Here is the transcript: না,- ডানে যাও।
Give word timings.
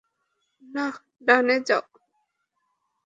না,- 0.63 0.85
ডানে 1.27 1.55
যাও। 1.67 1.83